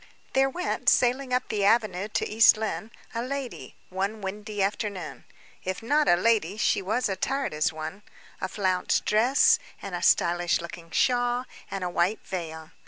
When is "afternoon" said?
4.63-5.25